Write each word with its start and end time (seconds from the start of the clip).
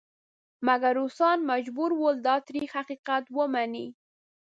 مګر 0.67 0.91
روسان 1.01 1.37
مجبور 1.51 1.91
ول 1.99 2.17
دا 2.27 2.35
تریخ 2.47 2.69
حقیقت 2.79 3.23
ومني. 3.37 3.87